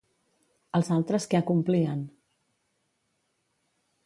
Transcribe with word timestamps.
Els 0.79 0.89
altres 0.95 1.29
què 1.33 1.41
acomplien? 1.41 2.01